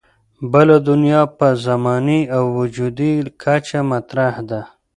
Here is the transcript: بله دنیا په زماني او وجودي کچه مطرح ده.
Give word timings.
بله 0.53 0.75
دنیا 0.89 1.21
په 1.37 1.47
زماني 1.65 2.21
او 2.35 2.43
وجودي 2.59 3.13
کچه 3.43 3.79
مطرح 3.91 4.33
ده. 4.49 4.61